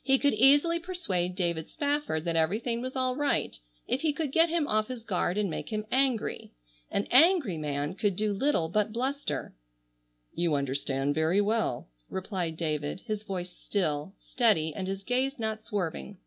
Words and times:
He 0.00 0.16
could 0.16 0.34
easily 0.34 0.78
persuade 0.78 1.34
David 1.34 1.68
Spafford 1.68 2.24
that 2.26 2.36
everything 2.36 2.80
was 2.80 2.94
all 2.94 3.16
right 3.16 3.58
if 3.88 4.02
he 4.02 4.12
could 4.12 4.30
get 4.30 4.48
him 4.48 4.68
off 4.68 4.86
his 4.86 5.02
guard 5.02 5.36
and 5.36 5.50
make 5.50 5.70
him 5.70 5.86
angry. 5.90 6.52
An 6.88 7.08
angry 7.10 7.58
man 7.58 7.94
could 7.96 8.14
do 8.14 8.32
little 8.32 8.68
but 8.68 8.92
bluster. 8.92 9.56
"You 10.32 10.54
understand 10.54 11.16
very 11.16 11.40
well," 11.40 11.88
replied 12.08 12.56
David, 12.56 13.00
his 13.06 13.24
voice 13.24 13.50
still, 13.50 14.14
steady 14.20 14.72
and 14.72 14.86
his 14.86 15.02
gaze 15.02 15.36
not 15.36 15.64
swerving. 15.64 16.18